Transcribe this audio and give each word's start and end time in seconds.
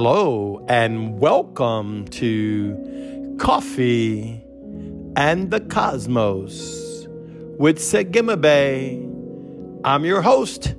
Hello 0.00 0.64
and 0.68 1.18
welcome 1.18 2.06
to 2.06 3.36
Coffee 3.40 4.44
and 5.16 5.50
the 5.50 5.58
Cosmos 5.58 7.08
with 7.58 7.80
Segimabe. 7.80 9.80
I'm 9.82 10.04
your 10.04 10.22
host, 10.22 10.76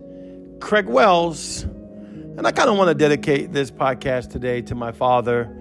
Craig 0.61 0.87
Wells, 0.87 1.63
and 1.63 2.47
I 2.47 2.53
kind 2.53 2.69
of 2.69 2.77
want 2.77 2.87
to 2.87 2.95
dedicate 2.95 3.51
this 3.51 3.71
podcast 3.71 4.29
today 4.29 4.61
to 4.61 4.73
my 4.73 4.93
father, 4.93 5.53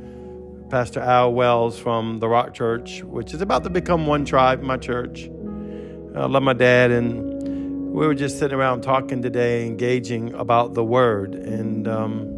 Pastor 0.70 1.00
Al 1.00 1.32
Wells 1.32 1.80
from 1.80 2.20
the 2.20 2.28
Rock 2.28 2.54
Church, 2.54 3.02
which 3.02 3.34
is 3.34 3.40
about 3.40 3.64
to 3.64 3.70
become 3.70 4.06
one 4.06 4.24
tribe, 4.24 4.62
my 4.62 4.76
church. 4.76 5.28
I 6.14 6.26
love 6.26 6.44
my 6.44 6.52
dad, 6.52 6.92
and 6.92 7.92
we 7.92 8.06
were 8.06 8.14
just 8.14 8.38
sitting 8.38 8.56
around 8.56 8.82
talking 8.82 9.20
today, 9.20 9.66
engaging 9.66 10.32
about 10.34 10.74
the 10.74 10.84
Word, 10.84 11.34
and 11.34 11.88
um, 11.88 12.37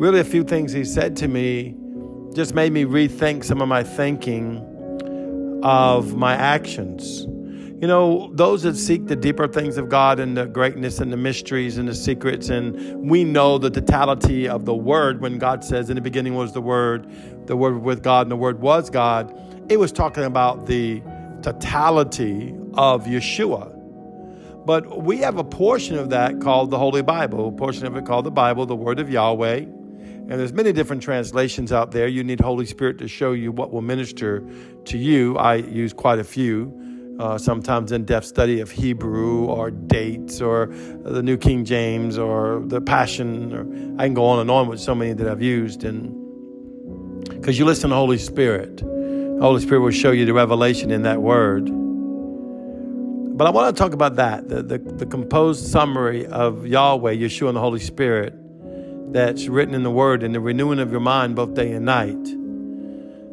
really 0.00 0.18
a 0.18 0.24
few 0.24 0.42
things 0.42 0.72
he 0.72 0.82
said 0.82 1.14
to 1.14 1.28
me 1.28 1.74
just 2.34 2.54
made 2.54 2.72
me 2.72 2.84
rethink 2.84 3.44
some 3.44 3.60
of 3.60 3.68
my 3.68 3.82
thinking 3.82 5.60
of 5.62 6.16
my 6.16 6.34
actions. 6.34 7.26
You 7.82 7.86
know, 7.86 8.30
those 8.32 8.62
that 8.62 8.76
seek 8.76 9.08
the 9.08 9.16
deeper 9.16 9.46
things 9.46 9.76
of 9.76 9.90
God 9.90 10.18
and 10.18 10.38
the 10.38 10.46
greatness 10.46 11.00
and 11.00 11.12
the 11.12 11.18
mysteries 11.18 11.76
and 11.76 11.86
the 11.86 11.94
secrets, 11.94 12.48
and 12.48 13.10
we 13.10 13.24
know 13.24 13.58
the 13.58 13.70
totality 13.70 14.48
of 14.48 14.64
the 14.64 14.74
Word 14.74 15.20
when 15.20 15.36
God 15.36 15.62
says, 15.62 15.90
In 15.90 15.96
the 15.96 16.00
beginning 16.00 16.34
was 16.34 16.54
the 16.54 16.62
Word, 16.62 17.06
the 17.46 17.56
Word 17.56 17.82
with 17.82 18.02
God, 18.02 18.22
and 18.22 18.30
the 18.30 18.36
Word 18.36 18.60
was 18.60 18.88
God. 18.88 19.38
It 19.68 19.78
was 19.78 19.92
talking 19.92 20.24
about 20.24 20.64
the 20.64 21.02
totality 21.42 22.54
of 22.72 23.04
Yeshua. 23.04 23.76
But 24.64 25.02
we 25.02 25.18
have 25.18 25.36
a 25.36 25.44
portion 25.44 25.98
of 25.98 26.08
that 26.08 26.40
called 26.40 26.70
the 26.70 26.78
Holy 26.78 27.02
Bible, 27.02 27.48
a 27.48 27.52
portion 27.52 27.86
of 27.86 27.96
it 27.96 28.06
called 28.06 28.24
the 28.24 28.30
Bible, 28.30 28.64
the 28.64 28.76
Word 28.76 28.98
of 28.98 29.10
Yahweh. 29.10 29.66
And 30.30 30.38
there's 30.38 30.52
many 30.52 30.72
different 30.72 31.02
translations 31.02 31.72
out 31.72 31.90
there. 31.90 32.06
You 32.06 32.22
need 32.22 32.40
Holy 32.40 32.64
Spirit 32.64 32.98
to 32.98 33.08
show 33.08 33.32
you 33.32 33.50
what 33.50 33.72
will 33.72 33.82
minister 33.82 34.44
to 34.84 34.96
you. 34.96 35.36
I 35.36 35.56
use 35.56 35.92
quite 35.92 36.20
a 36.20 36.24
few, 36.24 36.72
uh, 37.18 37.36
sometimes 37.36 37.90
in-depth 37.90 38.26
study 38.26 38.60
of 38.60 38.70
Hebrew 38.70 39.46
or 39.46 39.72
dates 39.72 40.40
or 40.40 40.66
the 41.02 41.20
New 41.20 41.36
King 41.36 41.64
James 41.64 42.16
or 42.16 42.62
the 42.64 42.80
Passion. 42.80 43.52
Or 43.52 43.62
I 44.00 44.06
can 44.06 44.14
go 44.14 44.24
on 44.24 44.38
and 44.38 44.48
on 44.52 44.68
with 44.68 44.78
so 44.78 44.94
many 44.94 45.14
that 45.14 45.26
I've 45.26 45.42
used. 45.42 45.82
And 45.82 46.14
because 47.28 47.58
you 47.58 47.64
listen 47.64 47.90
to 47.90 47.96
Holy 47.96 48.18
Spirit, 48.18 48.82
Holy 48.82 49.60
Spirit 49.60 49.80
will 49.80 49.90
show 49.90 50.12
you 50.12 50.26
the 50.26 50.32
revelation 50.32 50.92
in 50.92 51.02
that 51.02 51.20
word. 51.20 51.64
But 53.36 53.48
I 53.48 53.50
want 53.50 53.74
to 53.74 53.82
talk 53.82 53.94
about 53.94 54.14
that, 54.14 54.48
the, 54.48 54.62
the, 54.62 54.78
the 54.78 55.06
composed 55.06 55.66
summary 55.66 56.24
of 56.26 56.68
Yahweh, 56.68 57.14
Yeshua, 57.14 57.48
and 57.48 57.56
the 57.56 57.60
Holy 57.60 57.80
Spirit 57.80 58.34
that's 59.12 59.48
written 59.48 59.74
in 59.74 59.82
the 59.82 59.90
Word 59.90 60.22
and 60.22 60.34
the 60.34 60.40
renewing 60.40 60.78
of 60.78 60.90
your 60.90 61.00
mind 61.00 61.36
both 61.36 61.54
day 61.54 61.72
and 61.72 61.84
night. 61.84 62.22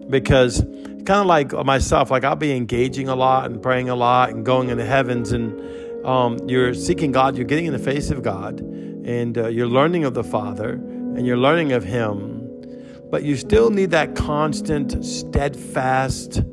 Because 0.09 0.61
kind 0.61 1.21
of 1.21 1.25
like 1.25 1.53
myself, 1.53 2.11
like 2.11 2.23
I'll 2.23 2.35
be 2.35 2.55
engaging 2.55 3.07
a 3.07 3.15
lot 3.15 3.49
and 3.49 3.61
praying 3.61 3.89
a 3.89 3.95
lot 3.95 4.29
and 4.29 4.45
going 4.45 4.69
in 4.69 4.77
the 4.77 4.85
heavens, 4.85 5.31
and 5.31 6.05
um, 6.05 6.37
you're 6.47 6.73
seeking 6.73 7.11
God, 7.11 7.37
you're 7.37 7.45
getting 7.45 7.65
in 7.65 7.73
the 7.73 7.79
face 7.79 8.09
of 8.11 8.23
God, 8.23 8.59
and 8.59 9.37
uh, 9.37 9.47
you're 9.47 9.67
learning 9.67 10.03
of 10.03 10.13
the 10.13 10.23
Father 10.23 10.73
and 11.17 11.25
you're 11.25 11.37
learning 11.37 11.71
of 11.71 11.83
Him, 11.83 12.47
but 13.09 13.23
you 13.23 13.35
still 13.37 13.71
need 13.71 13.91
that 13.91 14.15
constant, 14.15 15.03
steadfast 15.03 16.43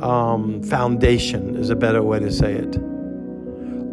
um, 0.00 0.62
foundation, 0.64 1.54
is 1.54 1.70
a 1.70 1.76
better 1.76 2.02
way 2.02 2.18
to 2.18 2.32
say 2.32 2.54
it, 2.54 2.76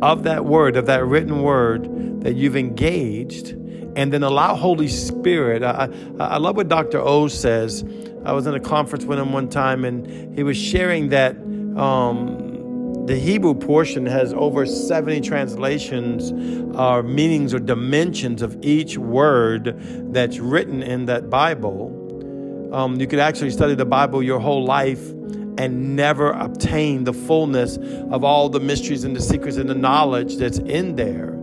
of 0.02 0.24
that 0.24 0.46
word, 0.46 0.76
of 0.76 0.88
that 0.88 1.06
written 1.06 1.44
word 1.44 2.24
that 2.24 2.36
you've 2.36 2.56
engaged 2.56 3.56
and 3.97 4.13
then 4.13 4.22
allow 4.22 4.56
Holy 4.56 4.88
Spirit. 4.88 5.63
I, 5.63 5.90
I, 6.19 6.24
I 6.24 6.38
love 6.38 6.56
what 6.56 6.69
Dr. 6.69 7.00
O 7.00 7.28
says. 7.28 7.84
I 8.24 8.31
was 8.31 8.46
in 8.46 8.53
a 8.53 8.59
conference 8.59 9.06
with 9.06 9.18
him 9.18 9.34
one 9.34 9.50
time, 9.50 9.84
and 9.84 10.38
he 10.38 10.44
was 10.44 10.56
sharing 10.56 11.09
that 11.09 11.35
um, 11.75 13.06
the 13.07 13.16
Hebrew 13.16 13.56
portion 13.56 14.06
has 14.06 14.34
over 14.34 14.68
70 14.68 15.22
translations 15.22 16.31
or 16.75 17.00
uh, 17.00 17.03
meanings 17.03 17.56
or 17.56 17.59
dimensions 17.59 18.44
of 18.44 18.56
each 18.62 19.00
word 19.00 19.75
that's 20.13 20.38
written 20.38 20.84
in 20.84 21.06
that 21.06 21.31
Bible. 21.31 22.69
Um, 22.72 23.00
you 23.02 23.07
could 23.07 23.19
actually 23.19 23.50
study 23.50 23.74
the 23.74 23.86
Bible 23.86 24.22
your 24.22 24.40
whole 24.40 24.63
life 24.63 25.09
and 25.57 25.96
never 25.96 26.34
obtain 26.34 27.03
the 27.03 27.13
fullness 27.13 27.78
of 28.12 28.24
all 28.24 28.50
the 28.50 28.59
mysteries 28.59 29.06
and 29.06 29.16
the 29.16 29.22
secrets 29.22 29.57
and 29.57 29.68
the 29.68 29.75
knowledge 29.75 30.38
that's 30.38 30.59
in 30.59 30.96
there. 30.96 31.37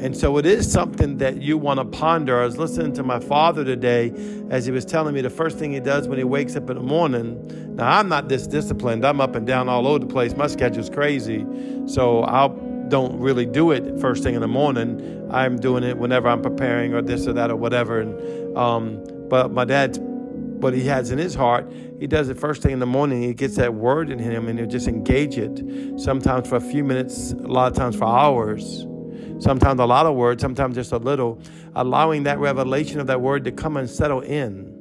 And 0.00 0.16
so 0.16 0.38
it 0.38 0.46
is 0.46 0.70
something 0.70 1.18
that 1.18 1.42
you 1.42 1.58
want 1.58 1.78
to 1.78 1.84
ponder. 1.84 2.40
I 2.40 2.46
was 2.46 2.56
listening 2.56 2.94
to 2.94 3.02
my 3.02 3.20
father 3.20 3.64
today 3.64 4.12
as 4.48 4.64
he 4.64 4.72
was 4.72 4.86
telling 4.86 5.14
me 5.14 5.20
the 5.20 5.28
first 5.28 5.58
thing 5.58 5.72
he 5.72 5.80
does 5.80 6.08
when 6.08 6.16
he 6.16 6.24
wakes 6.24 6.56
up 6.56 6.70
in 6.70 6.76
the 6.76 6.82
morning. 6.82 7.76
Now, 7.76 7.98
I'm 7.98 8.08
not 8.08 8.30
this 8.30 8.46
disciplined, 8.46 9.04
I'm 9.04 9.20
up 9.20 9.34
and 9.34 9.46
down 9.46 9.68
all 9.68 9.86
over 9.86 9.98
the 9.98 10.06
place. 10.06 10.34
My 10.34 10.46
schedule's 10.46 10.88
crazy. 10.88 11.44
So 11.86 12.24
I 12.24 12.48
don't 12.88 13.20
really 13.20 13.44
do 13.44 13.72
it 13.72 14.00
first 14.00 14.22
thing 14.22 14.34
in 14.34 14.40
the 14.40 14.48
morning. 14.48 15.28
I'm 15.30 15.56
doing 15.56 15.84
it 15.84 15.98
whenever 15.98 16.28
I'm 16.28 16.40
preparing 16.40 16.94
or 16.94 17.02
this 17.02 17.26
or 17.26 17.34
that 17.34 17.50
or 17.50 17.56
whatever. 17.56 18.00
And, 18.00 18.56
um, 18.56 19.04
but 19.28 19.52
my 19.52 19.66
dad's 19.66 19.98
what 19.98 20.72
he 20.72 20.84
has 20.84 21.10
in 21.10 21.18
his 21.18 21.34
heart, 21.34 21.70
he 21.98 22.06
does 22.06 22.28
it 22.28 22.38
first 22.38 22.62
thing 22.62 22.72
in 22.72 22.78
the 22.78 22.86
morning. 22.86 23.22
He 23.22 23.34
gets 23.34 23.56
that 23.56 23.74
word 23.74 24.10
in 24.10 24.18
him 24.18 24.48
and 24.48 24.58
he'll 24.58 24.68
just 24.68 24.88
engage 24.88 25.36
it. 25.38 25.62
Sometimes 25.98 26.48
for 26.48 26.56
a 26.56 26.60
few 26.60 26.84
minutes, 26.84 27.32
a 27.32 27.36
lot 27.36 27.70
of 27.70 27.76
times 27.76 27.96
for 27.96 28.04
hours 28.04 28.86
sometimes 29.40 29.80
a 29.80 29.86
lot 29.86 30.06
of 30.06 30.14
words, 30.14 30.40
sometimes 30.40 30.76
just 30.76 30.92
a 30.92 30.98
little, 30.98 31.40
allowing 31.74 32.24
that 32.24 32.38
revelation 32.38 33.00
of 33.00 33.06
that 33.08 33.20
word 33.20 33.44
to 33.44 33.52
come 33.52 33.76
and 33.76 33.88
settle 33.88 34.20
in. 34.20 34.76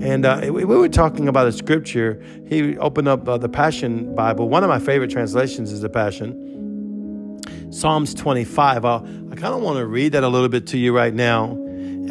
And 0.00 0.24
uh, 0.24 0.40
we 0.52 0.64
were 0.64 0.88
talking 0.88 1.26
about 1.26 1.48
a 1.48 1.52
scripture. 1.52 2.22
He 2.48 2.78
opened 2.78 3.08
up 3.08 3.28
uh, 3.28 3.38
the 3.38 3.48
Passion 3.48 4.14
Bible. 4.14 4.48
One 4.48 4.62
of 4.62 4.68
my 4.68 4.78
favorite 4.78 5.10
translations 5.10 5.72
is 5.72 5.80
the 5.80 5.88
Passion. 5.88 7.40
Psalms 7.70 8.14
25. 8.14 8.84
I'll, 8.84 9.04
i 9.04 9.34
kind 9.34 9.54
of 9.54 9.62
want 9.62 9.78
to 9.78 9.86
read 9.86 10.12
that 10.12 10.22
a 10.22 10.28
little 10.28 10.48
bit 10.48 10.68
to 10.68 10.78
you 10.78 10.94
right 10.94 11.12
now 11.12 11.52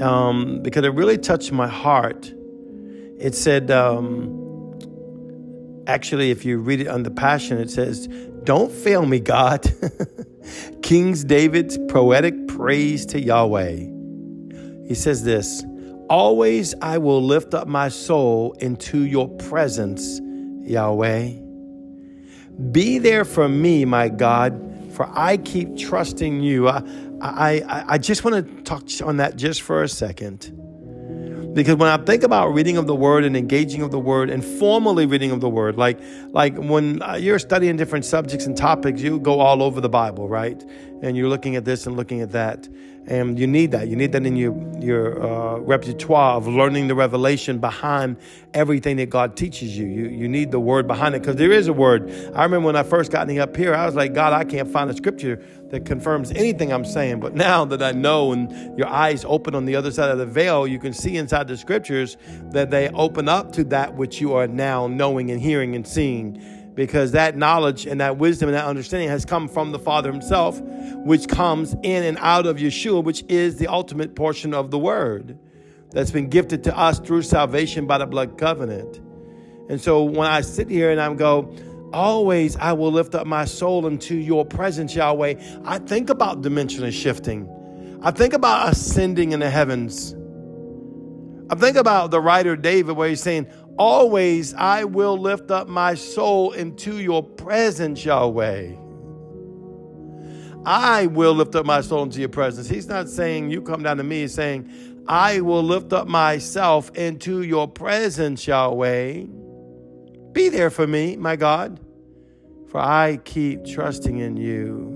um, 0.01 0.61
because 0.61 0.83
it 0.83 0.93
really 0.93 1.17
touched 1.17 1.51
my 1.51 1.67
heart. 1.67 2.33
It 3.17 3.33
said, 3.33 3.71
um, 3.71 4.77
actually, 5.87 6.31
if 6.31 6.45
you 6.45 6.59
read 6.59 6.81
it 6.81 6.87
on 6.87 7.03
the 7.03 7.11
Passion, 7.11 7.57
it 7.59 7.69
says, 7.69 8.07
Don't 8.49 8.71
fail 8.71 9.05
me, 9.05 9.19
God. 9.19 9.71
King's 10.81 11.23
David's 11.23 11.77
poetic 11.87 12.47
praise 12.47 13.05
to 13.05 13.21
Yahweh. 13.21 13.75
He 14.87 14.95
says 14.95 15.23
this 15.23 15.63
Always 16.09 16.73
I 16.81 16.97
will 16.97 17.21
lift 17.21 17.53
up 17.53 17.67
my 17.67 17.89
soul 17.89 18.53
into 18.53 19.05
your 19.05 19.29
presence, 19.29 20.19
Yahweh. 20.67 21.33
Be 22.71 22.97
there 22.97 23.23
for 23.23 23.47
me, 23.47 23.85
my 23.85 24.09
God, 24.09 24.93
for 24.95 25.07
I 25.13 25.37
keep 25.37 25.77
trusting 25.77 26.41
you. 26.41 26.69
I, 26.69 26.81
I, 27.21 27.83
I 27.87 27.97
just 27.99 28.23
want 28.23 28.47
to 28.47 28.63
touch 28.63 28.99
on 28.99 29.17
that 29.17 29.35
just 29.35 29.61
for 29.61 29.83
a 29.83 29.87
second. 29.87 30.51
Because 31.53 31.75
when 31.77 31.89
I 31.89 31.97
think 31.97 32.23
about 32.23 32.53
reading 32.53 32.77
of 32.77 32.85
the 32.85 32.95
word 32.95 33.23
and 33.23 33.35
engaging 33.35 33.81
of 33.81 33.89
the 33.89 33.99
word 33.99 34.29
and 34.29 34.45
formally 34.45 35.05
reading 35.05 35.31
of 35.31 35.41
the 35.41 35.49
word, 35.49 35.77
like 35.77 35.99
like 36.29 36.55
when 36.55 37.01
uh, 37.01 37.15
you're 37.15 37.39
studying 37.39 37.75
different 37.75 38.05
subjects 38.05 38.45
and 38.45 38.55
topics, 38.55 39.01
you 39.01 39.19
go 39.19 39.39
all 39.39 39.63
over 39.63 39.81
the 39.81 39.89
Bible, 39.89 40.29
right? 40.29 40.63
And 41.01 41.17
you're 41.17 41.29
looking 41.29 41.55
at 41.55 41.65
this 41.65 41.87
and 41.87 41.97
looking 41.97 42.21
at 42.21 42.31
that, 42.33 42.67
and 43.07 43.39
you 43.39 43.47
need 43.47 43.71
that. 43.71 43.87
You 43.87 43.95
need 43.95 44.11
that 44.11 44.25
in 44.25 44.35
your 44.35 44.55
your 44.79 45.23
uh, 45.23 45.57
repertoire 45.57 46.35
of 46.35 46.47
learning 46.47 46.87
the 46.87 46.95
revelation 46.95 47.57
behind 47.57 48.17
everything 48.53 48.97
that 48.97 49.09
God 49.09 49.35
teaches 49.35 49.75
you. 49.75 49.87
You 49.87 50.05
you 50.05 50.27
need 50.27 50.51
the 50.51 50.59
word 50.59 50.87
behind 50.87 51.15
it 51.15 51.23
because 51.23 51.37
there 51.37 51.51
is 51.51 51.67
a 51.67 51.73
word. 51.73 52.11
I 52.35 52.43
remember 52.43 52.67
when 52.67 52.75
I 52.75 52.83
first 52.83 53.11
got 53.11 53.27
up 53.29 53.57
here, 53.57 53.73
I 53.73 53.87
was 53.87 53.95
like, 53.95 54.13
God, 54.13 54.33
I 54.33 54.43
can't 54.43 54.69
find 54.69 54.89
a 54.89 54.93
scripture 54.95 55.43
that 55.69 55.85
confirms 55.85 56.31
anything 56.31 56.71
I'm 56.71 56.85
saying. 56.85 57.19
But 57.19 57.35
now 57.35 57.65
that 57.65 57.81
I 57.81 57.91
know 57.91 58.31
and 58.31 58.77
your 58.77 58.87
eyes 58.87 59.23
open 59.25 59.55
on 59.55 59.65
the 59.65 59.75
other 59.75 59.91
side 59.91 60.09
of 60.09 60.17
the 60.17 60.25
veil, 60.25 60.67
you 60.67 60.79
can 60.79 60.93
see 60.93 61.17
inside 61.17 61.47
the 61.47 61.57
scriptures 61.57 62.17
that 62.51 62.71
they 62.71 62.89
open 62.89 63.29
up 63.29 63.51
to 63.53 63.63
that 63.65 63.95
which 63.95 64.19
you 64.19 64.33
are 64.33 64.47
now 64.47 64.87
knowing 64.87 65.31
and 65.31 65.39
hearing 65.39 65.75
and 65.75 65.87
seeing. 65.87 66.41
Because 66.75 67.11
that 67.11 67.35
knowledge 67.35 67.85
and 67.85 67.99
that 67.99 68.17
wisdom 68.17 68.47
and 68.49 68.55
that 68.55 68.65
understanding 68.65 69.09
has 69.09 69.25
come 69.25 69.49
from 69.49 69.71
the 69.71 69.79
Father 69.79 70.11
Himself, 70.11 70.61
which 70.61 71.27
comes 71.27 71.75
in 71.83 72.03
and 72.03 72.17
out 72.19 72.45
of 72.45 72.57
Yeshua, 72.57 73.03
which 73.03 73.23
is 73.27 73.57
the 73.57 73.67
ultimate 73.67 74.15
portion 74.15 74.53
of 74.53 74.71
the 74.71 74.79
Word 74.79 75.37
that's 75.91 76.11
been 76.11 76.29
gifted 76.29 76.63
to 76.63 76.77
us 76.77 76.99
through 76.99 77.23
salvation 77.23 77.85
by 77.85 77.97
the 77.97 78.05
blood 78.05 78.37
covenant. 78.37 79.01
And 79.69 79.79
so 79.79 80.03
when 80.03 80.27
I 80.27 80.41
sit 80.41 80.69
here 80.69 80.89
and 80.91 81.01
I 81.01 81.13
go, 81.13 81.53
Always 81.93 82.55
I 82.57 82.73
will 82.73 82.91
lift 82.91 83.15
up 83.15 83.25
my 83.25 83.45
soul 83.45 83.87
into 83.87 84.15
your 84.15 84.45
presence, 84.45 84.95
Yahweh. 84.95 85.35
I 85.65 85.79
think 85.79 86.09
about 86.09 86.41
dimensional 86.41 86.91
shifting. 86.91 87.49
I 88.03 88.11
think 88.11 88.33
about 88.33 88.71
ascending 88.71 89.31
in 89.31 89.39
the 89.39 89.49
heavens. 89.49 90.15
I 91.49 91.55
think 91.55 91.77
about 91.77 92.11
the 92.11 92.21
writer 92.21 92.55
David 92.55 92.95
where 92.95 93.09
he's 93.09 93.21
saying, 93.21 93.47
Always 93.77 94.53
I 94.53 94.83
will 94.83 95.17
lift 95.17 95.51
up 95.51 95.67
my 95.67 95.95
soul 95.95 96.51
into 96.51 96.99
your 96.99 97.23
presence, 97.23 98.05
Yahweh. 98.05 98.75
I 100.65 101.07
will 101.07 101.33
lift 101.33 101.55
up 101.55 101.65
my 101.65 101.81
soul 101.81 102.03
into 102.03 102.19
your 102.19 102.29
presence. 102.29 102.69
He's 102.69 102.87
not 102.87 103.09
saying, 103.09 103.49
You 103.49 103.61
come 103.61 103.81
down 103.81 103.97
to 103.97 104.03
me. 104.03 104.21
He's 104.21 104.33
saying, 104.33 104.69
I 105.07 105.41
will 105.41 105.63
lift 105.63 105.91
up 105.93 106.07
myself 106.07 106.91
into 106.95 107.41
your 107.41 107.67
presence, 107.67 108.45
Yahweh. 108.45 109.23
Be 110.31 110.49
there 110.49 110.69
for 110.69 110.85
me, 110.87 111.15
my 111.15 111.35
God, 111.35 111.79
for 112.69 112.79
I 112.79 113.19
keep 113.23 113.65
trusting 113.65 114.19
in 114.19 114.37
you. 114.37 114.95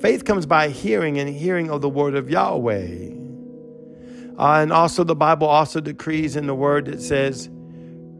Faith 0.00 0.24
comes 0.24 0.46
by 0.46 0.68
hearing 0.68 1.18
and 1.18 1.28
hearing 1.28 1.70
of 1.70 1.80
the 1.80 1.88
word 1.88 2.14
of 2.14 2.28
Yahweh. 2.28 3.10
Uh, 4.38 4.60
and 4.60 4.72
also, 4.72 5.04
the 5.04 5.14
Bible 5.14 5.46
also 5.46 5.80
decrees 5.80 6.36
in 6.36 6.46
the 6.46 6.54
word 6.54 6.86
that 6.86 7.00
says, 7.00 7.48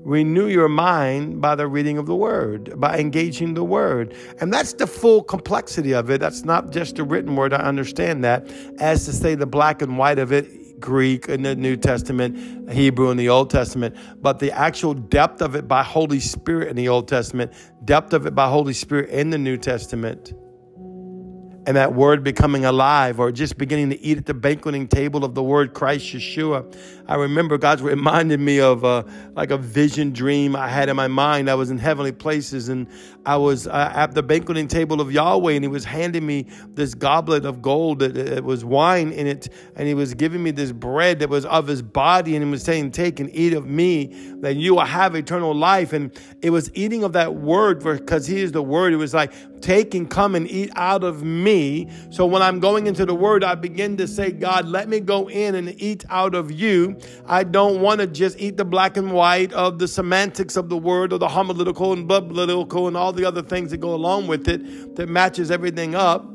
renew 0.05 0.47
your 0.47 0.69
mind 0.69 1.41
by 1.41 1.55
the 1.55 1.67
reading 1.67 1.97
of 1.97 2.07
the 2.07 2.15
word, 2.15 2.79
by 2.79 2.99
engaging 2.99 3.55
the 3.55 3.65
word. 3.65 4.15
And 4.41 4.53
that's 4.53 4.73
the 4.73 4.87
full 4.87 5.23
complexity 5.23 5.93
of 5.93 6.11
it. 6.11 6.21
That's 6.21 6.45
not 6.45 6.71
just 6.71 6.97
the 6.97 7.05
written 7.05 7.37
word. 7.37 7.53
I 7.53 7.59
understand 7.59 8.25
that. 8.25 8.51
As 8.79 9.05
to 9.07 9.13
say 9.13 9.35
the 9.35 9.47
black 9.47 9.81
and 9.81 9.99
white 9.99 10.19
of 10.19 10.33
it, 10.33 10.51
Greek 10.83 11.29
in 11.29 11.43
the 11.43 11.57
New 11.57 11.77
Testament, 11.77 12.71
Hebrew 12.71 13.11
in 13.11 13.17
the 13.17 13.31
Old 13.31 13.49
Testament, 13.49 13.97
but 14.21 14.39
the 14.39 14.53
actual 14.53 14.93
depth 14.93 15.41
of 15.41 15.55
it 15.55 15.67
by 15.67 15.83
Holy 15.83 16.21
Spirit 16.21 16.69
in 16.69 16.77
the 16.77 16.89
Old 16.89 17.09
Testament, 17.09 17.53
depth 17.85 18.13
of 18.13 18.27
it 18.27 18.35
by 18.35 18.49
Holy 18.49 18.75
Spirit 18.75 19.09
in 19.09 19.31
the 19.31 19.39
New 19.39 19.57
Testament 19.57 20.35
and 21.65 21.77
that 21.77 21.95
word 21.95 22.25
becoming 22.25 22.65
alive 22.65 23.21
or 23.21 23.31
just 23.31 23.57
beginning 23.57 23.91
to 23.91 24.01
eat 24.01 24.19
at 24.19 24.27
the 24.27 24.35
banqueting 24.35 24.89
table 24.89 25.25
of 25.25 25.35
the 25.35 25.43
word 25.43 25.75
Christ 25.75 26.07
Yeshua. 26.07 26.75
I 27.07 27.17
remember 27.17 27.57
God's 27.59 27.83
reminded 27.83 28.41
me 28.41 28.61
of 28.61 28.85
uh, 28.85 29.05
like 29.35 29.51
a 29.51 29.59
vision 29.59 30.13
dream 30.13 30.57
I 30.57 30.69
had 30.69 30.89
in 30.89 30.97
my 30.97 31.09
mind. 31.09 31.49
I 31.49 31.55
was 31.55 31.71
in 31.71 31.79
heavenly 31.79 32.13
places 32.13 32.69
and 32.69 32.89
I 33.25 33.37
was 33.37 33.69
uh, 33.69 33.93
at 33.95 34.15
the 34.15 34.23
banqueting 34.23 34.67
table 34.67 35.01
of 35.01 35.13
Yahweh 35.13 35.53
and 35.53 35.65
he 35.65 35.69
was 35.69 35.85
handing 35.85 36.27
me 36.27 36.47
this 36.75 36.95
goblet 36.95 37.45
of 37.45 37.63
gold 37.63 38.01
that, 38.01 38.17
it 38.17 38.45
was 38.45 38.65
wine 38.65 39.13
in 39.13 39.27
it 39.27 39.49
and 39.77 39.87
he 39.87 39.95
was 39.95 40.15
giving 40.15 40.43
me 40.43 40.51
this 40.51 40.73
bread 40.73 41.21
that 41.21 41.29
was 41.29 41.45
of 41.45 41.67
his 41.69 41.83
body 41.83 42.35
and 42.35 42.45
he 42.45 42.51
was 42.51 42.63
saying, 42.63 42.91
take 42.91 43.21
and 43.21 43.31
eat 43.35 43.53
of 43.53 43.67
me 43.67 44.07
that 44.41 44.57
you 44.57 44.75
will 44.75 44.85
have 44.85 45.15
eternal 45.15 45.55
life. 45.55 45.93
And 45.93 46.19
it 46.41 46.51
was 46.51 46.71
eating 46.75 47.05
of 47.05 47.13
that 47.13 47.37
word 47.37 47.83
because 47.85 48.27
he 48.27 48.41
is 48.41 48.51
the 48.51 48.63
word. 48.63 48.93
It 48.93 48.97
was 48.97 49.15
like, 49.15 49.33
take 49.63 49.95
and 49.95 50.11
come 50.11 50.35
and 50.35 50.51
eat 50.51 50.71
out 50.75 51.05
of 51.05 51.23
me. 51.23 51.89
So 52.11 52.27
when 52.27 52.43
I'm 52.43 52.61
going 52.61 52.87
into 52.87 53.07
the 53.07 53.15
word, 53.15 53.45
I 53.45 53.55
begin 53.55 53.97
to 53.99 54.09
say, 54.09 54.31
God, 54.31 54.67
let 54.67 54.89
me 54.89 55.01
go 55.01 55.29
in 55.31 55.55
and 55.55 55.81
eat 55.81 56.05
out 56.11 56.35
of 56.35 56.51
you. 56.51 56.99
I 57.27 57.45
don't 57.45 57.81
want 57.81 58.01
to 58.01 58.07
just 58.07 58.39
eat 58.39 58.57
the 58.57 58.65
black 58.65 58.97
and 58.97 59.13
white 59.13 59.53
of 59.53 59.79
the 59.79 59.89
semantics 59.89 60.57
of 60.57 60.69
the 60.69 60.77
word 60.77 61.13
or 61.13 61.19
the 61.19 61.29
homiletical 61.29 61.93
and 61.93 62.07
biblical 62.07 62.89
and 62.89 62.97
all 62.97 63.13
the 63.13 63.25
other 63.25 63.43
things 63.43 63.71
that 63.71 63.79
go 63.79 63.95
along 63.95 64.27
with 64.27 64.49
it 64.49 64.97
that 64.97 65.09
matches 65.09 65.51
everything 65.51 65.95
up. 65.95 66.27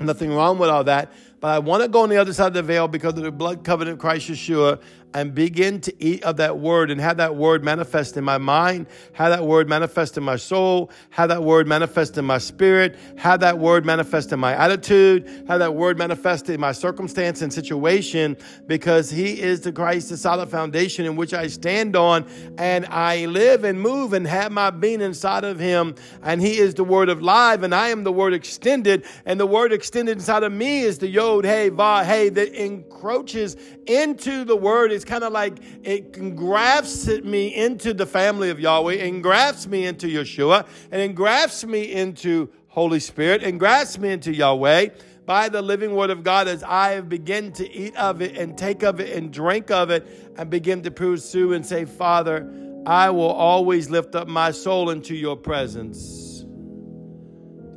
Nothing 0.00 0.32
wrong 0.32 0.58
with 0.58 0.70
all 0.70 0.84
that. 0.84 1.12
But 1.40 1.48
I 1.48 1.58
want 1.60 1.82
to 1.82 1.88
go 1.88 2.02
on 2.02 2.08
the 2.08 2.16
other 2.16 2.32
side 2.32 2.48
of 2.48 2.54
the 2.54 2.62
veil 2.62 2.88
because 2.88 3.14
of 3.14 3.22
the 3.22 3.30
blood 3.30 3.62
covenant 3.64 3.94
of 3.94 4.00
Christ 4.00 4.28
Yeshua 4.28 4.80
and 5.14 5.34
begin 5.34 5.80
to 5.80 6.04
eat 6.04 6.22
of 6.22 6.36
that 6.36 6.58
word 6.58 6.90
and 6.90 7.00
have 7.00 7.16
that 7.16 7.34
word 7.34 7.64
manifest 7.64 8.16
in 8.16 8.24
my 8.24 8.38
mind, 8.38 8.86
have 9.12 9.30
that 9.30 9.44
word 9.44 9.68
manifest 9.68 10.16
in 10.16 10.22
my 10.22 10.36
soul, 10.36 10.90
have 11.10 11.28
that 11.28 11.42
word 11.42 11.66
manifest 11.66 12.18
in 12.18 12.24
my 12.24 12.38
spirit, 12.38 12.96
have 13.16 13.40
that 13.40 13.58
word 13.58 13.86
manifest 13.86 14.32
in 14.32 14.38
my 14.38 14.54
attitude, 14.54 15.26
have 15.48 15.58
that 15.60 15.74
word 15.74 15.98
manifest 15.98 16.48
in 16.50 16.60
my 16.60 16.72
circumstance 16.72 17.42
and 17.42 17.52
situation 17.52 18.36
because 18.66 19.10
he 19.10 19.40
is 19.40 19.60
the 19.62 19.72
Christ, 19.72 20.10
the 20.10 20.16
solid 20.16 20.50
foundation 20.50 21.06
in 21.06 21.16
which 21.16 21.32
I 21.32 21.46
stand 21.46 21.96
on 21.96 22.26
and 22.58 22.84
I 22.86 23.26
live 23.26 23.64
and 23.64 23.80
move 23.80 24.12
and 24.12 24.26
have 24.26 24.52
my 24.52 24.70
being 24.70 25.00
inside 25.00 25.44
of 25.44 25.58
him. 25.58 25.94
And 26.22 26.40
he 26.40 26.58
is 26.58 26.74
the 26.74 26.84
word 26.84 27.08
of 27.08 27.22
life 27.22 27.62
and 27.62 27.74
I 27.74 27.88
am 27.88 28.04
the 28.04 28.12
word 28.12 28.34
extended 28.34 29.06
and 29.24 29.40
the 29.40 29.46
word 29.46 29.72
extended 29.72 30.12
inside 30.12 30.42
of 30.42 30.52
me 30.52 30.80
is 30.80 30.98
the 30.98 31.08
yod, 31.08 31.44
hey, 31.44 31.70
va, 31.70 32.04
hey 32.04 32.28
that 32.28 32.52
encroaches 32.52 33.56
into 33.86 34.44
the 34.44 34.56
word 34.56 34.92
it's 34.98 35.04
kind 35.04 35.22
of 35.22 35.32
like 35.32 35.58
it 35.84 36.34
grafts 36.34 37.06
me 37.06 37.54
into 37.54 37.94
the 37.94 38.04
family 38.04 38.50
of 38.50 38.58
Yahweh 38.58 38.94
and 38.94 39.22
me 39.70 39.86
into 39.86 40.08
Yeshua 40.08 40.66
and 40.90 41.00
it 41.00 41.14
grafts 41.14 41.64
me 41.64 41.92
into 41.92 42.50
Holy 42.66 42.98
Spirit 42.98 43.44
and 43.44 43.60
grafts 43.60 43.96
me 43.96 44.10
into 44.10 44.34
Yahweh 44.34 44.88
by 45.24 45.48
the 45.48 45.62
living 45.62 45.94
word 45.94 46.10
of 46.10 46.24
God 46.24 46.48
as 46.48 46.64
I 46.64 47.00
begin 47.00 47.52
to 47.52 47.70
eat 47.70 47.94
of 47.94 48.20
it 48.20 48.36
and 48.36 48.58
take 48.58 48.82
of 48.82 48.98
it 48.98 49.14
and 49.16 49.32
drink 49.32 49.70
of 49.70 49.90
it 49.90 50.04
and 50.36 50.50
begin 50.50 50.82
to 50.82 50.90
pursue 50.90 51.52
and 51.52 51.64
say, 51.64 51.84
Father, 51.84 52.52
I 52.84 53.10
will 53.10 53.30
always 53.30 53.90
lift 53.90 54.16
up 54.16 54.26
my 54.26 54.50
soul 54.50 54.90
into 54.90 55.14
your 55.14 55.36
presence. 55.36 56.44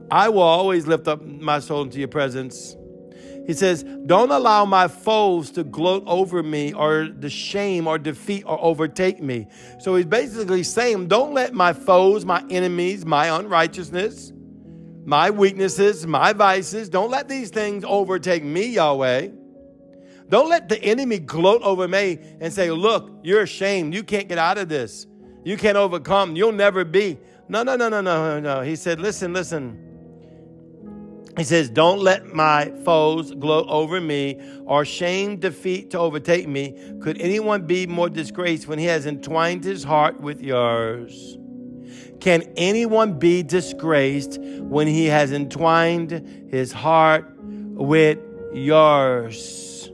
I 0.10 0.30
will 0.30 0.42
always 0.42 0.88
lift 0.88 1.08
up 1.08 1.24
my 1.24 1.60
soul 1.60 1.84
into 1.84 2.00
your 2.00 2.08
presence. 2.08 2.76
He 3.48 3.54
says, 3.54 3.84
Don't 4.06 4.32
allow 4.32 4.66
my 4.66 4.88
foes 4.88 5.52
to 5.52 5.64
gloat 5.64 6.04
over 6.06 6.44
me 6.44 6.74
or 6.74 7.08
the 7.08 7.30
shame 7.30 7.88
or 7.88 7.98
defeat 7.98 8.44
or 8.46 8.62
overtake 8.64 9.22
me. 9.22 9.48
So 9.80 9.96
he's 9.96 10.06
basically 10.06 10.64
saying, 10.64 11.08
Don't 11.08 11.34
let 11.34 11.54
my 11.54 11.74
foes, 11.74 12.26
my 12.26 12.44
enemies, 12.50 13.06
my 13.06 13.28
unrighteousness, 13.40 14.32
my 15.04 15.30
weaknesses, 15.32 16.06
my 16.06 16.34
vices, 16.34 16.90
don't 16.90 17.10
let 17.10 17.28
these 17.28 17.50
things 17.50 17.84
overtake 17.86 18.44
me, 18.44 18.68
Yahweh. 18.68 19.30
Don't 20.30 20.50
let 20.50 20.70
the 20.70 20.82
enemy 20.82 21.20
gloat 21.20 21.62
over 21.62 21.88
me 21.88 22.20
and 22.40 22.54
say, 22.54 22.72
Look, 22.72 23.12
you're 23.24 23.42
ashamed. 23.42 23.94
You 23.94 24.04
can't 24.04 24.30
get 24.30 24.38
out 24.38 24.58
of 24.58 24.70
this. 24.70 25.08
You 25.44 25.58
can't 25.58 25.78
overcome. 25.78 26.36
You'll 26.36 26.52
never 26.52 26.86
be. 26.86 27.18
No, 27.50 27.64
no, 27.64 27.76
no, 27.76 27.90
no, 27.90 28.02
no, 28.02 28.40
no. 28.40 28.62
He 28.62 28.76
said, 28.76 29.02
Listen, 29.02 29.34
listen. 29.34 29.91
He 31.38 31.44
says, 31.44 31.70
Don't 31.70 32.00
let 32.00 32.34
my 32.34 32.72
foes 32.84 33.34
gloat 33.34 33.68
over 33.70 34.02
me 34.02 34.40
or 34.66 34.84
shame 34.84 35.38
defeat 35.38 35.92
to 35.92 36.00
overtake 36.00 36.48
me. 36.48 36.76
Could 37.02 37.22
anyone 37.22 37.66
be 37.66 37.88
more 37.88 38.10
disgraced 38.10 38.68
when 38.68 38.80
he 38.80 38.86
has 38.86 39.06
entwined 39.06 39.64
his 39.64 39.84
heart 39.84 40.20
with 40.20 40.42
yours? 40.42 41.38
Can 42.20 42.44
anyone 42.56 43.18
be 43.18 43.44
disgraced 43.44 44.40
when 44.42 44.88
he 44.88 45.06
has 45.08 45.32
entwined 45.32 46.48
his 46.50 46.72
heart 46.72 47.34
with 47.40 48.20
yours? 48.54 49.90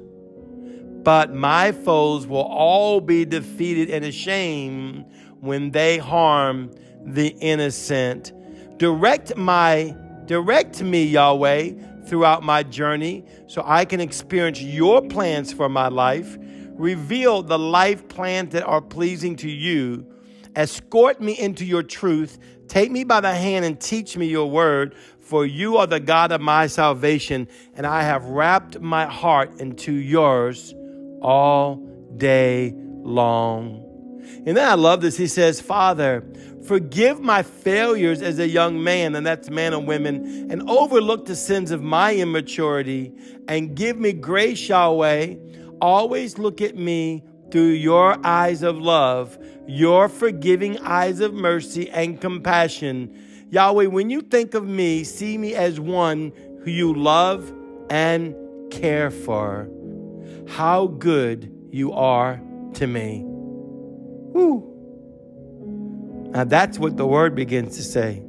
But 1.03 1.33
my 1.33 1.71
foes 1.71 2.27
will 2.27 2.41
all 2.41 2.99
be 2.99 3.23
defeated 3.23 3.89
and 3.89 4.03
ashamed 4.03 5.05
when 5.39 5.71
they 5.71 5.97
harm 5.97 6.71
the 7.05 7.27
innocent. 7.39 8.33
Direct 8.77 9.37
my 9.37 9.95
Direct 10.27 10.83
me, 10.83 11.05
Yahweh, 11.05 11.71
throughout 12.05 12.43
my 12.43 12.61
journey 12.61 13.25
so 13.47 13.63
I 13.65 13.85
can 13.85 14.01
experience 14.01 14.61
your 14.61 15.01
plans 15.01 15.53
for 15.53 15.69
my 15.69 15.87
life. 15.87 16.37
Reveal 16.73 17.43
the 17.43 17.57
life 17.57 18.07
plans 18.07 18.51
that 18.51 18.63
are 18.63 18.81
pleasing 18.81 19.37
to 19.37 19.49
you. 19.49 20.05
Escort 20.55 21.21
me 21.21 21.37
into 21.39 21.65
your 21.65 21.81
truth. 21.81 22.39
Take 22.67 22.91
me 22.91 23.05
by 23.05 23.21
the 23.21 23.33
hand 23.33 23.63
and 23.63 23.79
teach 23.79 24.17
me 24.17 24.27
your 24.27 24.49
word, 24.49 24.95
for 25.21 25.45
you 25.45 25.77
are 25.77 25.87
the 25.87 25.99
God 25.99 26.33
of 26.33 26.41
my 26.41 26.67
salvation, 26.67 27.47
and 27.75 27.87
I 27.87 28.03
have 28.03 28.25
wrapped 28.25 28.79
my 28.81 29.05
heart 29.05 29.59
into 29.59 29.93
yours 29.93 30.73
all 31.21 31.77
day 32.17 32.73
long. 32.75 33.86
And 34.45 34.57
then 34.57 34.67
I 34.67 34.75
love 34.75 35.01
this. 35.01 35.17
He 35.17 35.27
says, 35.27 35.59
Father, 35.61 36.23
Forgive 36.67 37.21
my 37.21 37.43
failures 37.43 38.21
as 38.21 38.39
a 38.39 38.47
young 38.47 38.83
man, 38.83 39.15
and 39.15 39.25
that's 39.25 39.49
man 39.49 39.73
and 39.73 39.87
women, 39.87 40.51
and 40.51 40.69
overlook 40.69 41.25
the 41.25 41.35
sins 41.35 41.71
of 41.71 41.81
my 41.81 42.13
immaturity, 42.13 43.13
and 43.47 43.73
give 43.73 43.97
me 43.97 44.11
grace, 44.11 44.67
Yahweh. 44.67 45.35
Always 45.79 46.37
look 46.37 46.59
at 46.61 46.75
me 46.75 47.23
through 47.51 47.69
your 47.69 48.17
eyes 48.25 48.63
of 48.63 48.77
love, 48.77 49.37
your 49.65 50.09
forgiving 50.09 50.77
eyes 50.79 51.21
of 51.21 51.33
mercy 51.33 51.89
and 51.89 52.19
compassion. 52.19 53.47
Yahweh, 53.49 53.85
when 53.85 54.09
you 54.09 54.19
think 54.19 54.53
of 54.53 54.67
me, 54.67 55.05
see 55.05 55.37
me 55.37 55.55
as 55.55 55.79
one 55.79 56.33
who 56.65 56.71
you 56.71 56.93
love 56.93 57.49
and 57.89 58.35
care 58.71 59.09
for. 59.09 59.69
How 60.49 60.87
good 60.87 61.69
you 61.71 61.93
are 61.93 62.41
to 62.73 62.87
me. 62.87 63.36
Woo. 64.37 66.29
Now 66.29 66.43
that's 66.43 66.77
what 66.77 66.95
the 66.95 67.07
word 67.07 67.33
begins 67.33 67.75
to 67.77 67.83
say. 67.83 68.21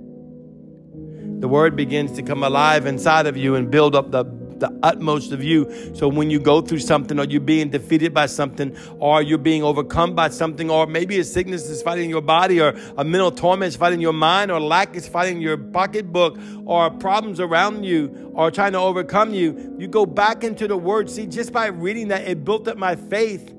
The 1.41 1.49
word 1.49 1.77
begins 1.77 2.12
to 2.12 2.23
come 2.23 2.43
alive 2.43 2.87
inside 2.87 3.27
of 3.27 3.37
you 3.37 3.57
and 3.57 3.71
build 3.71 3.95
up 3.95 4.11
the, 4.11 4.25
the 4.25 4.77
utmost 4.83 5.33
of 5.33 5.45
you. 5.45 5.93
So 5.95 6.09
when 6.09 6.31
you 6.31 6.41
go 6.41 6.62
through 6.62 6.79
something 6.79 7.19
or 7.21 7.25
you're 7.27 7.43
being 7.43 7.69
defeated 7.69 8.15
by 8.15 8.25
something 8.25 8.75
or 8.99 9.21
you're 9.21 9.37
being 9.37 9.62
overcome 9.62 10.15
by 10.15 10.31
something 10.31 10.71
or 10.71 10.87
maybe 10.87 11.19
a 11.19 11.25
sickness 11.25 11.69
is 11.69 11.83
fighting 11.83 12.09
your 12.09 12.23
body 12.23 12.59
or 12.59 12.75
a 12.97 13.05
mental 13.05 13.31
torment 13.31 13.69
is 13.69 13.77
fighting 13.77 14.00
your 14.00 14.15
mind 14.15 14.50
or 14.50 14.59
lack 14.61 14.97
is 14.97 15.07
fighting 15.07 15.43
your 15.43 15.59
pocketbook 15.59 16.38
or 16.65 16.91
problems 16.91 17.38
around 17.38 17.85
you 17.85 18.33
are 18.35 18.50
trying 18.50 18.73
to 18.73 18.79
overcome 18.79 19.35
you, 19.35 19.77
you 19.79 19.87
go 19.87 20.07
back 20.07 20.43
into 20.43 20.67
the 20.67 20.77
word. 20.77 21.11
See, 21.11 21.27
just 21.27 21.53
by 21.53 21.67
reading 21.67 22.09
that, 22.09 22.27
it 22.27 22.45
built 22.47 22.67
up 22.67 22.79
my 22.79 22.97
faith 22.97 23.57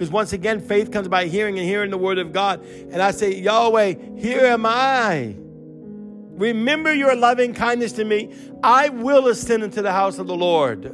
because 0.00 0.10
once 0.10 0.32
again, 0.32 0.60
faith 0.60 0.90
comes 0.90 1.08
by 1.08 1.26
hearing 1.26 1.58
and 1.58 1.68
hearing 1.68 1.90
the 1.90 1.98
word 1.98 2.16
of 2.16 2.32
God. 2.32 2.64
And 2.64 3.02
I 3.02 3.10
say, 3.10 3.34
Yahweh, 3.34 3.96
here 4.16 4.46
am 4.46 4.64
I. 4.64 5.36
Remember 5.36 6.94
your 6.94 7.14
loving 7.14 7.52
kindness 7.52 7.92
to 7.92 8.06
me. 8.06 8.34
I 8.62 8.88
will 8.88 9.28
ascend 9.28 9.62
into 9.62 9.82
the 9.82 9.92
house 9.92 10.18
of 10.18 10.26
the 10.26 10.34
Lord. 10.34 10.84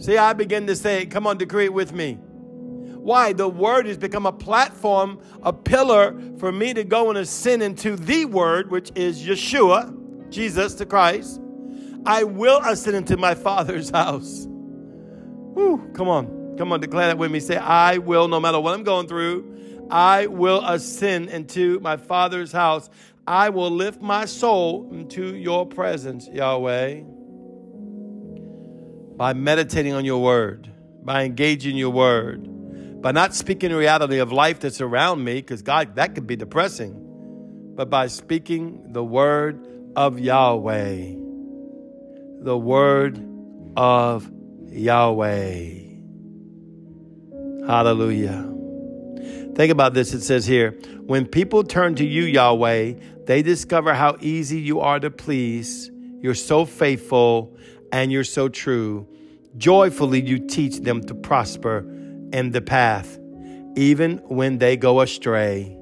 See, 0.00 0.16
I 0.16 0.34
begin 0.34 0.68
to 0.68 0.76
say, 0.76 1.04
come 1.06 1.26
on, 1.26 1.36
decree 1.36 1.64
it 1.64 1.74
with 1.74 1.92
me. 1.92 2.12
Why? 2.12 3.32
The 3.32 3.48
word 3.48 3.86
has 3.86 3.96
become 3.96 4.24
a 4.24 4.32
platform, 4.32 5.20
a 5.42 5.52
pillar 5.52 6.16
for 6.38 6.52
me 6.52 6.72
to 6.74 6.84
go 6.84 7.08
and 7.08 7.18
ascend 7.18 7.60
into 7.64 7.96
the 7.96 8.24
word, 8.24 8.70
which 8.70 8.92
is 8.94 9.20
Yeshua, 9.20 10.30
Jesus 10.30 10.74
the 10.74 10.86
Christ. 10.86 11.40
I 12.06 12.22
will 12.22 12.60
ascend 12.60 12.94
into 12.94 13.16
my 13.16 13.34
Father's 13.34 13.90
house. 13.90 14.46
Whew, 14.46 15.90
come 15.92 16.08
on. 16.08 16.41
Come 16.58 16.72
on, 16.72 16.80
declare 16.80 17.08
that 17.08 17.18
with 17.18 17.30
me. 17.30 17.40
Say, 17.40 17.56
I 17.56 17.98
will, 17.98 18.28
no 18.28 18.40
matter 18.40 18.60
what 18.60 18.74
I'm 18.74 18.84
going 18.84 19.08
through, 19.08 19.88
I 19.90 20.26
will 20.26 20.64
ascend 20.64 21.30
into 21.30 21.80
my 21.80 21.96
Father's 21.96 22.52
house. 22.52 22.88
I 23.26 23.50
will 23.50 23.70
lift 23.70 24.00
my 24.00 24.24
soul 24.24 24.88
into 24.92 25.36
your 25.36 25.66
presence, 25.66 26.28
Yahweh, 26.28 27.00
by 29.16 29.32
meditating 29.32 29.92
on 29.92 30.04
your 30.04 30.22
word, 30.22 30.70
by 31.02 31.24
engaging 31.24 31.76
your 31.76 31.90
word 31.90 32.52
by 33.02 33.10
not 33.10 33.34
speaking 33.34 33.70
the 33.70 33.76
reality 33.76 34.18
of 34.18 34.30
life 34.30 34.60
that's 34.60 34.80
around 34.80 35.22
me, 35.24 35.34
because 35.34 35.60
God, 35.60 35.96
that 35.96 36.14
could 36.14 36.26
be 36.26 36.36
depressing, 36.36 36.94
but 37.74 37.90
by 37.90 38.06
speaking 38.06 38.92
the 38.92 39.02
word 39.02 39.66
of 39.96 40.20
Yahweh. 40.20 41.14
The 42.42 42.56
word 42.56 43.20
of 43.76 44.30
Yahweh. 44.68 45.91
Hallelujah. 47.66 48.48
Think 49.54 49.70
about 49.70 49.94
this. 49.94 50.14
It 50.14 50.22
says 50.22 50.46
here 50.46 50.72
when 51.06 51.26
people 51.26 51.62
turn 51.64 51.94
to 51.96 52.04
you, 52.04 52.24
Yahweh, 52.24 52.94
they 53.26 53.42
discover 53.42 53.94
how 53.94 54.16
easy 54.20 54.60
you 54.60 54.80
are 54.80 54.98
to 54.98 55.10
please. 55.10 55.90
You're 56.20 56.34
so 56.34 56.64
faithful 56.64 57.56
and 57.92 58.10
you're 58.10 58.24
so 58.24 58.48
true. 58.48 59.06
Joyfully, 59.56 60.20
you 60.20 60.46
teach 60.46 60.78
them 60.78 61.02
to 61.02 61.14
prosper 61.14 61.80
in 62.32 62.52
the 62.52 62.62
path, 62.62 63.18
even 63.76 64.18
when 64.28 64.58
they 64.58 64.76
go 64.76 65.00
astray. 65.00 65.76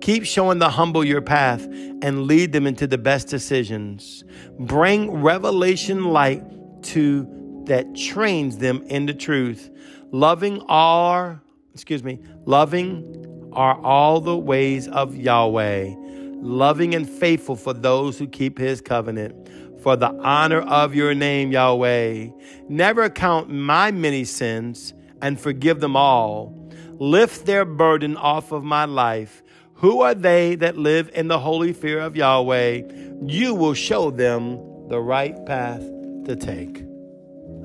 Keep 0.00 0.24
showing 0.24 0.58
the 0.58 0.70
humble 0.70 1.04
your 1.04 1.22
path 1.22 1.64
and 1.64 2.22
lead 2.22 2.52
them 2.52 2.66
into 2.66 2.86
the 2.86 2.98
best 2.98 3.28
decisions. 3.28 4.24
Bring 4.58 5.10
revelation 5.22 6.06
light 6.06 6.42
to 6.84 7.26
that 7.64 7.94
trains 7.94 8.58
them 8.58 8.82
into 8.84 9.14
truth. 9.14 9.70
Loving 10.14 10.62
are, 10.68 11.42
excuse 11.72 12.04
me, 12.04 12.20
loving 12.44 13.50
are 13.52 13.76
all 13.82 14.20
the 14.20 14.38
ways 14.38 14.86
of 14.86 15.16
Yahweh, 15.16 15.92
loving 16.36 16.94
and 16.94 17.10
faithful 17.10 17.56
for 17.56 17.72
those 17.72 18.16
who 18.16 18.28
keep 18.28 18.56
his 18.56 18.80
covenant. 18.80 19.34
For 19.82 19.96
the 19.96 20.10
honor 20.22 20.60
of 20.60 20.94
your 20.94 21.14
name, 21.14 21.50
Yahweh, 21.50 22.28
never 22.68 23.10
count 23.10 23.50
my 23.50 23.90
many 23.90 24.24
sins 24.24 24.94
and 25.20 25.40
forgive 25.40 25.80
them 25.80 25.96
all. 25.96 26.70
Lift 27.00 27.44
their 27.44 27.64
burden 27.64 28.16
off 28.16 28.52
of 28.52 28.62
my 28.62 28.84
life. 28.84 29.42
Who 29.72 30.02
are 30.02 30.14
they 30.14 30.54
that 30.54 30.78
live 30.78 31.10
in 31.12 31.26
the 31.26 31.40
holy 31.40 31.72
fear 31.72 31.98
of 31.98 32.14
Yahweh? 32.14 32.82
You 33.26 33.56
will 33.56 33.74
show 33.74 34.12
them 34.12 34.60
the 34.86 35.00
right 35.00 35.44
path 35.44 35.82
to 36.26 36.36
take. 36.36 36.84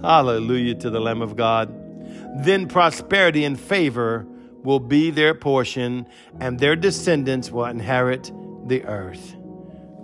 Hallelujah 0.01 0.73
to 0.73 0.89
the 0.89 0.99
Lamb 0.99 1.21
of 1.21 1.35
God. 1.35 1.78
Then 2.37 2.67
prosperity 2.67 3.43
and 3.45 3.59
favor 3.59 4.25
will 4.63 4.79
be 4.79 5.11
their 5.11 5.33
portion, 5.33 6.05
and 6.39 6.59
their 6.59 6.75
descendants 6.75 7.51
will 7.51 7.65
inherit 7.65 8.31
the 8.65 8.83
earth. 8.85 9.35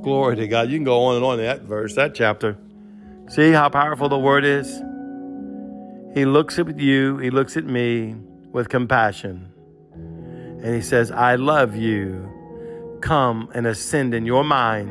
Glory 0.02 0.36
to 0.38 0.48
God. 0.48 0.70
You 0.70 0.78
can 0.78 0.84
go 0.84 1.04
on 1.06 1.16
and 1.16 1.26
on 1.26 1.40
in 1.40 1.46
that 1.46 1.62
verse, 1.62 1.96
that 1.96 2.16
chapter. 2.16 2.58
See 3.30 3.52
how 3.52 3.70
powerful 3.70 4.08
the 4.08 4.20
word 4.20 4.46
is? 4.46 4.82
He 6.14 6.26
looks 6.26 6.58
at 6.60 6.80
you, 6.80 7.18
he 7.18 7.30
looks 7.30 7.58
at 7.58 7.66
me 7.66 8.16
with 8.52 8.70
compassion. 8.70 9.52
And 9.94 10.74
he 10.74 10.82
says, 10.82 11.12
I 11.12 11.36
love 11.36 11.76
you. 11.76 12.32
Come 13.02 13.50
and 13.54 13.68
ascend 13.68 14.14
in 14.16 14.26
your 14.26 14.44
mind 14.44 14.90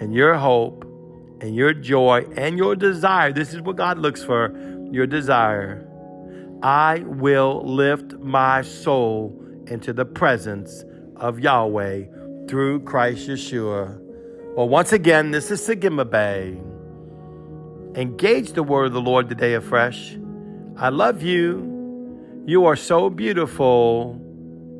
and 0.00 0.12
your 0.12 0.34
hope 0.34 0.84
and 1.40 1.54
your 1.54 1.72
joy 1.72 2.26
and 2.36 2.58
your 2.58 2.74
desire. 2.74 3.32
This 3.32 3.54
is 3.54 3.60
what 3.60 3.76
God 3.76 3.98
looks 3.98 4.22
for 4.24 4.52
your 4.90 5.06
desire. 5.06 5.87
I 6.62 7.04
will 7.06 7.62
lift 7.64 8.14
my 8.14 8.62
soul 8.62 9.40
into 9.68 9.92
the 9.92 10.04
presence 10.04 10.84
of 11.14 11.38
Yahweh 11.38 12.06
through 12.48 12.80
Christ 12.80 13.28
Yeshua. 13.28 13.96
Well, 14.56 14.68
once 14.68 14.92
again, 14.92 15.30
this 15.30 15.52
is 15.52 15.64
Sigma 15.64 16.04
Bay. 16.04 16.60
Engage 17.94 18.52
the 18.52 18.64
word 18.64 18.86
of 18.86 18.92
the 18.94 19.00
Lord 19.00 19.28
today 19.28 19.54
afresh. 19.54 20.18
I 20.76 20.88
love 20.88 21.22
you. 21.22 22.42
You 22.44 22.64
are 22.66 22.76
so 22.76 23.08
beautiful. 23.08 24.20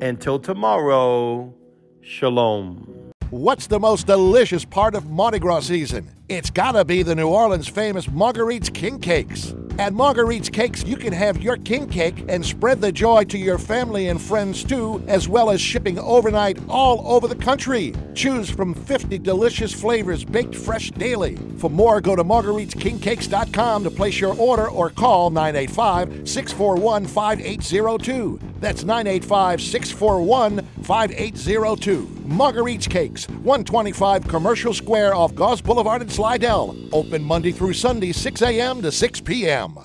Until 0.01 0.37
tomorrow, 0.39 1.53
shalom. 2.01 3.11
What's 3.29 3.67
the 3.67 3.79
most 3.79 4.07
delicious 4.07 4.65
part 4.65 4.95
of 4.95 5.09
Mardi 5.09 5.39
Gras 5.39 5.61
season? 5.61 6.09
It's 6.27 6.49
gotta 6.49 6.83
be 6.83 7.03
the 7.03 7.15
New 7.15 7.27
Orleans 7.27 7.67
famous 7.67 8.09
Marguerite's 8.09 8.69
King 8.69 8.99
Cakes. 8.99 9.53
At 9.79 9.93
Marguerite's 9.93 10.49
Cakes, 10.49 10.83
you 10.83 10.97
can 10.97 11.13
have 11.13 11.41
your 11.41 11.55
king 11.55 11.87
cake 11.87 12.25
and 12.27 12.45
spread 12.45 12.81
the 12.81 12.91
joy 12.91 13.23
to 13.23 13.37
your 13.37 13.57
family 13.57 14.09
and 14.09 14.21
friends 14.21 14.61
too, 14.61 15.01
as 15.07 15.29
well 15.29 15.49
as 15.49 15.61
shipping 15.61 15.97
overnight 15.97 16.59
all 16.67 17.01
over 17.07 17.29
the 17.29 17.35
country. 17.35 17.93
Choose 18.13 18.49
from 18.49 18.73
50 18.73 19.17
delicious 19.19 19.73
flavors 19.73 20.25
baked 20.25 20.53
fresh 20.53 20.91
daily. 20.91 21.37
For 21.59 21.69
more, 21.69 22.01
go 22.01 22.13
to 22.17 22.25
margueriteskingcakes.com 22.25 23.85
to 23.85 23.89
place 23.89 24.19
your 24.19 24.35
order 24.35 24.69
or 24.69 24.89
call 24.89 25.29
985 25.29 26.27
641 26.27 27.05
5802. 27.05 28.48
That's 28.59 28.83
985 28.83 29.61
641 29.61 30.65
5802. 30.83 32.21
Marguerite's 32.25 32.87
Cakes, 32.87 33.27
125 33.29 34.27
Commercial 34.27 34.73
Square 34.73 35.15
off 35.15 35.33
Gause 35.33 35.61
Boulevard 35.61 36.01
in 36.01 36.09
Slidell. 36.09 36.75
Open 36.91 37.23
Monday 37.23 37.51
through 37.51 37.73
Sunday, 37.73 38.11
6 38.11 38.41
a.m. 38.41 38.81
to 38.81 38.91
6 38.91 39.21
p.m. 39.21 39.79